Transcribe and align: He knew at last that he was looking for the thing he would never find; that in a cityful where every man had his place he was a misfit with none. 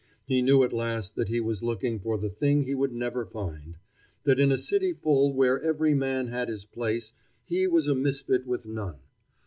He 0.25 0.41
knew 0.41 0.63
at 0.63 0.73
last 0.73 1.15
that 1.15 1.27
he 1.27 1.39
was 1.39 1.61
looking 1.61 1.99
for 1.99 2.17
the 2.17 2.31
thing 2.31 2.63
he 2.63 2.73
would 2.73 2.91
never 2.91 3.23
find; 3.23 3.75
that 4.23 4.39
in 4.39 4.51
a 4.51 4.57
cityful 4.57 5.31
where 5.31 5.61
every 5.61 5.93
man 5.93 6.29
had 6.29 6.49
his 6.49 6.65
place 6.65 7.13
he 7.45 7.67
was 7.67 7.87
a 7.87 7.93
misfit 7.93 8.47
with 8.47 8.65
none. 8.65 8.95